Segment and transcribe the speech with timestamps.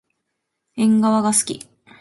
[0.77, 1.59] えんがわがすき。